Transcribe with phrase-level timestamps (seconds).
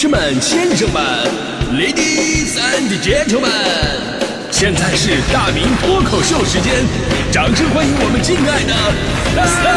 [0.00, 1.02] 士们、先生们
[1.74, 3.50] ，Ladies and Gentlemen，
[4.50, 6.72] 现在是大明脱口秀时间，
[7.30, 8.72] 掌声欢迎我们敬爱的
[9.36, 9.74] 大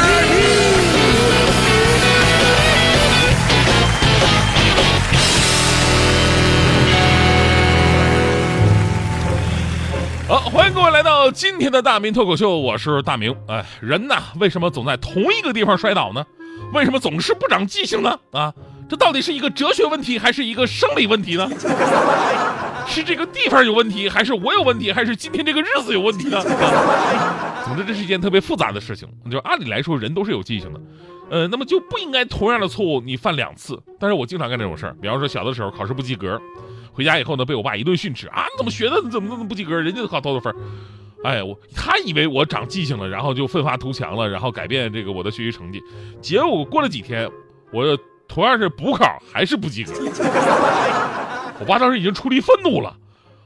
[10.30, 10.30] 明！
[10.30, 13.36] 好，欢迎各位来到今天的大明脱口秀，我是大明。
[13.50, 16.26] 哎，人呐，为什么总在同一个地方摔倒呢？
[16.71, 18.18] 为什么总是不长记性呢？
[18.32, 18.54] 啊，
[18.94, 21.50] 这到底是一个哲学问题，还是一个生理问题呢？
[22.86, 26.39] 是这个地方有问题，还是我有问题，还是今天这个日子有问题呢？
[27.66, 29.10] 总之，这是一件特别复杂的事情。
[29.32, 30.79] 就按理来说，人都是有记性的，
[31.32, 33.81] 呃，那么就不应该同样的错误你犯两次。
[34.00, 36.39] 但是我经常干这种事儿，比方说小的时候考试不及格。
[36.91, 38.44] 回家以后呢，被我爸一顿训斥啊！
[38.44, 39.02] 你怎么学的？
[39.03, 39.73] 你怎么那么不及格？
[39.73, 40.55] 人家都考多少分？
[41.23, 45.81] 哎，我他以为我长记性了，然后就奋发图强了，然后改变这个我的学习成绩。
[46.22, 47.28] 结果过了几天，
[47.72, 49.94] 我同样是补考还是不及格。
[51.59, 52.95] 我爸当时已经出离愤怒了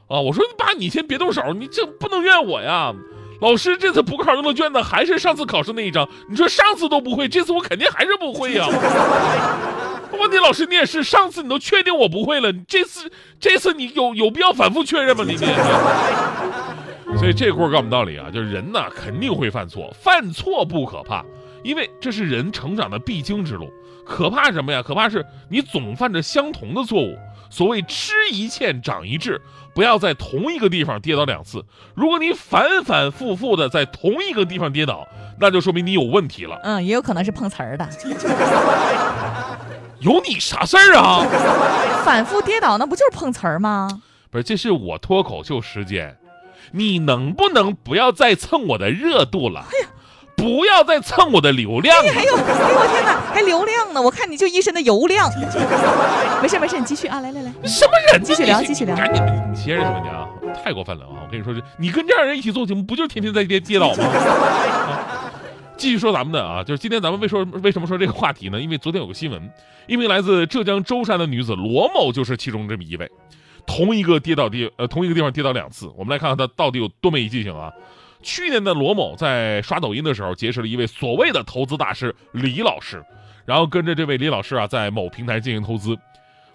[0.08, 0.18] 啊！
[0.20, 2.94] 我说爸，你先别动手，你这不能怨我呀。
[3.40, 8.66] 老师这次补考用的卷子还是上次考试那一张，你说上次都不会，这次我肯定还是不会呀。
[10.18, 15.22] 问题老师，你也是上次你都确定我不会了，这次这次你有有必要反复确认吗？
[15.24, 15.46] 你你，
[17.18, 21.24] 所以这故事告诉我们道理啊，就是人呢肯定会犯错，犯错不可怕，
[21.62, 23.70] 因为这是人成长的必经之路。
[24.04, 24.82] 可怕什么呀？
[24.82, 27.16] 可怕是你总犯着相同的错误。
[27.50, 29.40] 所谓吃一堑长一智，
[29.74, 31.64] 不要在同一个地方跌倒两次。
[31.94, 35.06] 如果你反反复复的在同一个地方跌倒，
[35.40, 36.58] 那就说明你有问题了。
[36.62, 37.88] 嗯，也有可能是碰瓷儿的。
[40.00, 41.26] 有你啥事儿啊？
[42.04, 44.02] 反复跌倒，那不就是碰瓷儿吗？
[44.30, 46.16] 不是，这是我脱口秀时间，
[46.72, 49.64] 你能不能不要再蹭我的热度了？
[49.70, 49.88] 哎呀，
[50.38, 51.98] 不要再蹭我的流量！
[51.98, 54.00] 哎呦，哎呦，我天哪，还流量呢？
[54.00, 55.28] 我看你就一身的油量。
[56.40, 58.22] 没事没事，你继续啊，来来来，什么人？
[58.22, 58.96] 继续聊，继续聊。
[58.96, 60.28] 赶紧，你歇着去吧，你啊，
[60.64, 61.26] 太过分了啊！
[61.26, 64.04] 我跟你说，这你跟这样人一起做节目，不就是天天在跌跌倒吗？
[65.76, 68.60] 继续说咱们的啊，就是今天咱们为说为什么说这个话题呢？
[68.60, 69.50] 因为昨天有个新闻，
[69.86, 73.10] 一名来自浙江舟山的女子罗某就是其中这么一位，
[73.66, 75.88] 同一个跌倒地呃同一个地方跌倒两次。
[75.96, 77.72] 我们来看看她到底有多没记性啊！
[78.22, 83.04] 去年的罗某在刷抖音的时候结识了一位所谓的投资大师李老师，
[83.44, 85.96] 然后跟着这位李老师啊在某平台进行投资。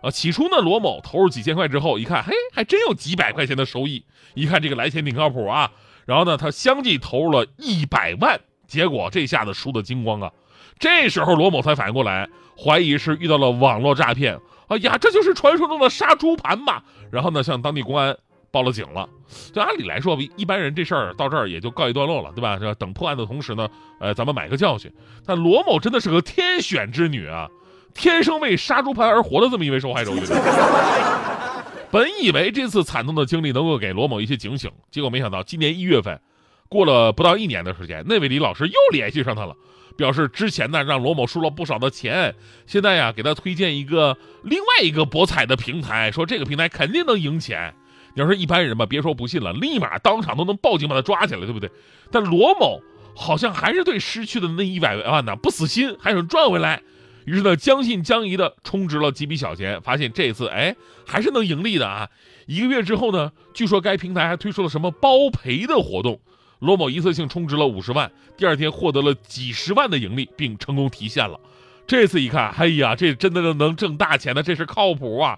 [0.02, 4.04] 啊，起初呢罗某投入几千块之后，一看嘿还真有几百块钱的收益，
[4.34, 5.72] 一看这个来钱挺靠谱啊，
[6.06, 8.40] 然后呢他相继投入了一百万。
[8.68, 10.32] 结果这下子输得精光啊！
[10.80, 14.40] 这时候罗某才反应过来，怀疑是遇到了网络诈骗。
[14.68, 16.82] 哎呀，这就是传说中的杀猪盘嘛！
[17.12, 18.18] 然后呢，向当地公安
[18.54, 19.10] 报了警了。
[19.52, 22.56] 就按理来说，一般人这事儿到这儿也就告一段落了，对吧？
[22.60, 23.68] 这等破案的同时呢，
[24.00, 24.94] 呃，咱们买个教训。
[25.26, 27.50] 但罗某真的是个天选之女啊，
[27.96, 30.12] 天生为杀猪盘而活的这么一位受害者。
[30.12, 36.22] 我觉得，本以为这次惨痛的经历能够给罗某一些警醒，结果没想到今年一月份。
[36.70, 39.56] 过了不到一年的时间，那位李老师又联系上他了，
[39.96, 42.34] 表示之前呢让罗某输了不少的钱，
[42.66, 47.74] 现在呀给他推荐一个另外一个博彩的平台，说这个平台肯定能赢钱。
[48.16, 51.70] 你要说一般人吧，别说不信了，立马当场都能报警把他抓起来，对不对？
[52.12, 52.82] 但罗某
[53.16, 56.82] 好像还是对失去的那一百万呢不死心，还想赚回来。
[57.26, 60.76] 于是呢将信将疑的充值了几笔小钱，发现这次哎
[61.06, 62.10] 还是能盈利的啊。
[62.46, 66.20] 一个月之后呢，据说该平台还推出了什么包赔的活动。
[66.60, 71.40] 罗某一次性充值了五十万，第二天获得了几十万的盈利，并成功提现了。
[71.86, 75.38] 这次一看，哎呀，这真的能挣大钱的，这是靠谱啊！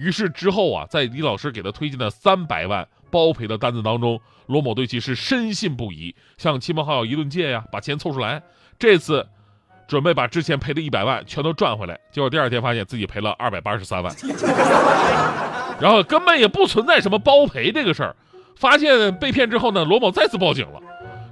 [0.00, 8.42] 于是之后啊，在李老师给他推荐的三百万包赔的单子当中，罗某对其是深信不疑，向亲朋好友一顿借呀，把钱凑出来。
[8.78, 9.28] 这次
[9.86, 14.10] 准备把之前赔的一百万全都赚回来，结果第二天发现自己赔了二百八十三万，
[15.78, 18.16] 然后根本也不存在什么包赔这个事儿。
[18.56, 20.80] 发现被骗之后呢，罗某再次报警了。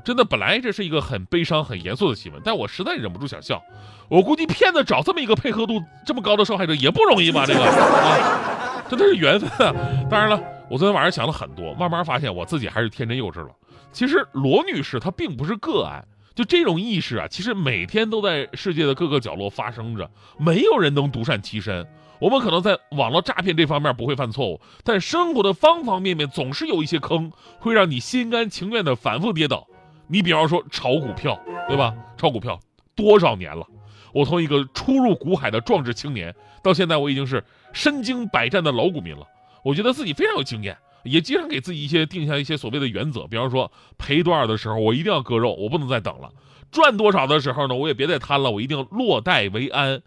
[0.05, 3.63] 真的，本来这是一个很悲伤、很严肃的新闻，但我实在忍不住想笑。
[4.09, 7.45] 我估计骗子找这么一个配合度这么高的受害者也不容易吧？
[7.47, 8.58] 这个啊，
[8.89, 9.75] 真的是缘分啊！
[10.11, 13.51] 当然了，我昨天晚上想了很多，慢慢发现我自己还是天真幼稚了。
[13.93, 21.87] 其实罗女士她并不是个案，就这种意识啊，其实每天都在世界的各个角落发生着，没有人能独善其身。
[22.21, 27.31] 我们可能在网络诈骗这方面不会犯错误，但生活的方方面面总是有一些坑，
[27.61, 29.67] 会让你心甘情愿的反复跌倒。
[30.09, 31.39] 你比方说炒股票，
[31.69, 31.95] 对吧？
[32.17, 32.59] 炒股票
[32.97, 33.65] 多少年了？
[34.13, 39.27] 我从一个初入股海的壮志青年，到现在我已经是身经百战的老股民了。
[39.63, 43.27] 我觉得自己非常有经验，也经常给自己一些定下一些所谓的原则。
[43.27, 46.29] 比方说赔多少的时候，我一定要割肉，我不能再等了；
[46.71, 50.01] 赚多少的时候呢，我也别再贪了，我一定落袋为安。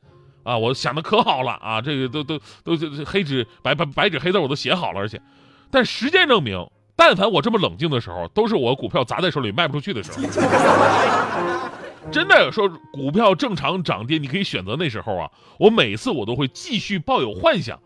[0.44, 5.22] 啊，我想的可好了啊，这个都都都都黑纸白白白纸黑字我都写好了，而且，
[5.70, 10.18] 但实践证明，但凡我这么冷静的时候，都是我股票砸在手里卖不出去的时候。
[12.10, 17.80] 真的说股票正常涨跌，你可以选择那时候啊，我每次我都会继续抱有幻想，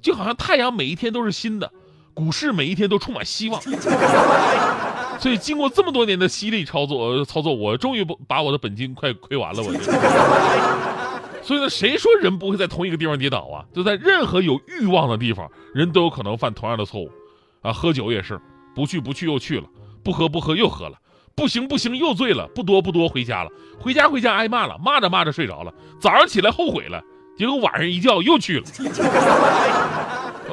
[0.00, 1.72] 就好像太阳每一天都是新的，
[2.12, 3.60] 股市每一天都充满希望。
[5.18, 9.72] 所以经过这么多年的犀利操作，操作我终于不把我的本金快亏完了，我。
[11.42, 13.64] 所以呢，谁说人不会在同一个地方跌倒啊？
[13.72, 17.10] 就在任何有欲望的地方，人都有可能犯同样的错误，
[17.62, 18.40] 啊，喝酒也是，
[18.74, 19.66] 不去不去又去了，
[20.04, 20.98] 不喝不喝又喝了。
[21.34, 23.50] 不行不行，又醉了，不多不多，回家了。
[23.78, 25.72] 回家回家挨骂了，骂着骂着睡着了。
[26.00, 27.02] 早上起来后悔了，
[27.36, 28.66] 结果晚上一觉又去了。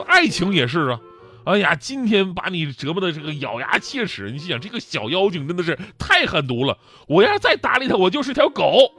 [0.07, 0.99] 爱情也是啊，
[1.45, 6.77] 哎呀，今天把你折磨的这个咬牙切齿，你心想这个小妖精真的是太狠毒了。
[7.07, 8.91] 我要是再搭理他，我就是条狗。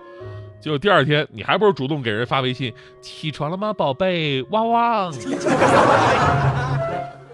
[0.61, 4.43] 结果第二天你还不如主动给人发微信，起床了吗，宝贝？
[4.51, 5.11] 汪汪。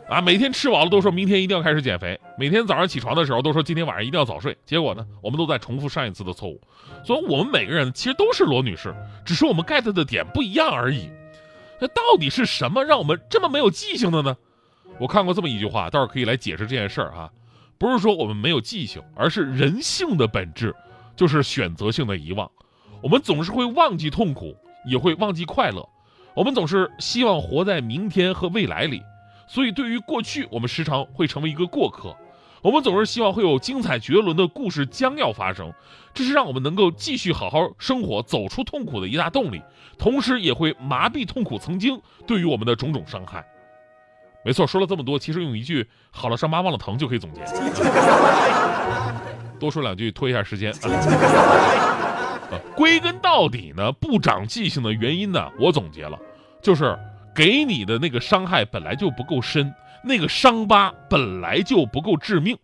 [0.08, 4.56] 啊，每天吃饱了都说明天一定要开始减肥，每天早上起床的时候都说今天晚上一定要早睡。
[4.64, 6.60] 结果呢，我们都在重复上一次的错误。
[7.04, 8.94] 所以，我们每个人其实都是罗女士，
[9.24, 11.10] 只是我们 get 的点不一样而已。
[11.80, 14.36] 那到底是什么让我们这么没有记性的呢？
[15.00, 17.28] 我看过这么一句话，倒是可以来解释这件事儿啊。
[17.76, 20.72] 不是说我们没有记性，而是人性的本质
[21.16, 22.48] 就是选择性的遗忘。
[23.02, 24.56] 我们总是会忘记痛苦，
[24.88, 25.86] 也会忘记快乐。
[26.34, 29.02] 我们总是希望活在明天和未来里。
[29.48, 32.14] 所以，对于过去，我们时常会成为一个过客。
[32.62, 35.72] 我们总是希望会有精彩绝伦的故事将要发生，
[36.12, 39.62] 这是让我们能够继续好好生活、走出痛苦的一大动力，
[39.96, 43.44] 同时也会麻痹痛苦曾经对于我们的种种伤害。
[44.44, 47.42] 没错，说了这么多，其实用一句“好了伤疤忘了疼”就可以总结。
[49.60, 50.74] 多说两句，拖一下时间。
[52.74, 56.18] 归根到底呢，不长记性的原因呢，我总结了，
[56.60, 56.98] 就是。
[57.36, 59.72] 给你的那个伤害本来就不够深，
[60.02, 62.56] 那个伤疤本来就不够致命。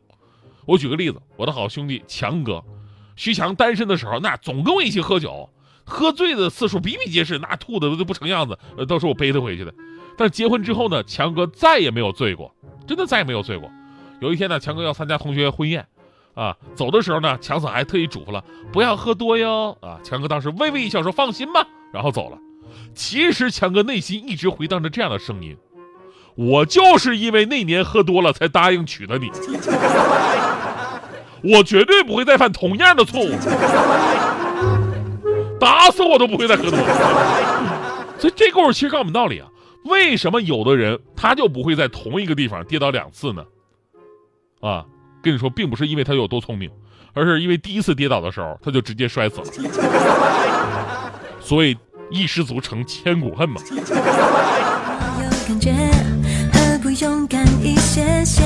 [0.65, 2.65] 我举个例子，我的好兄弟强哥，
[3.15, 5.51] 徐强单身的时候，那总跟我一起喝酒，
[5.85, 9.75] 喝醉的次数比比皆是，那吐的都不成样子，呃都是我背他回去的。
[10.17, 12.55] 但是结婚之后呢，强哥再也没有醉过，
[12.87, 13.71] 真的再也没有醉过。
[14.21, 15.87] 有一天呢，强哥要参加同学婚宴，
[16.35, 18.43] 啊，走的时候呢，强嫂还特意嘱咐了，
[18.73, 19.77] 不要喝多哟。
[19.81, 22.39] 啊，强哥当时微微一笑说：“放心吧。”然后走了。
[22.95, 25.57] 其实强哥内心一直回荡着这样的声音
[26.37, 29.31] ：“我就是因为那年喝多了才答应娶了你，
[31.43, 33.31] 我绝对不会再犯同样的错误，
[35.59, 39.49] 打死我都不会再喝多了。”所以这故事其实告诉我们道理啊：
[39.87, 43.45] 为什么有的人他就不会在同一个地方跌倒两次呢？
[44.61, 44.85] 啊，
[45.23, 46.71] 跟你说，并不是因为他有多聪明，
[47.15, 49.47] 而是因为第一次跌倒的时候他就直接摔死了。
[51.41, 51.77] 所以。
[52.13, 53.61] 一失足成千古恨嘛。
[53.71, 53.75] 有
[55.49, 55.73] 感觉，
[56.53, 58.43] 何不勇敢一些些，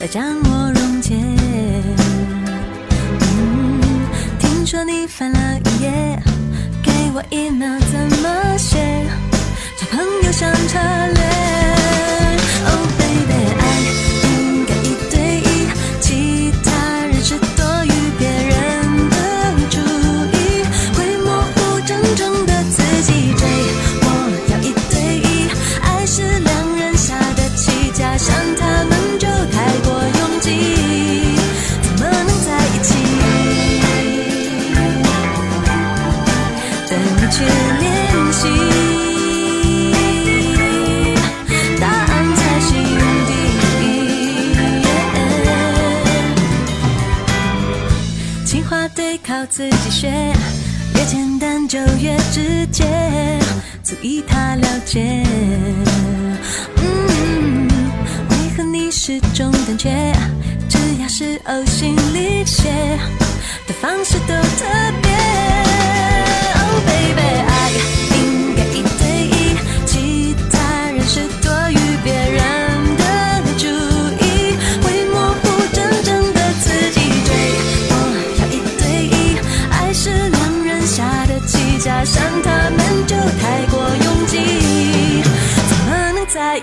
[0.00, 1.14] 来将我溶解？
[3.20, 3.80] 嗯，
[4.40, 6.20] 听说你翻了一页，
[6.82, 9.06] 给我一秒怎么写？
[9.78, 10.78] 交朋友像策
[11.14, 11.65] 略。
[49.18, 50.08] 靠自己学，
[50.94, 52.84] 越简单就越直接，
[53.82, 55.22] 足以他了解。
[56.76, 57.68] 嗯，
[58.30, 60.12] 为何你始终胆怯？
[60.68, 62.68] 只要是呕心沥血
[63.66, 65.45] 的方式都特别。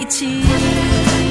[0.03, 1.22] 一起。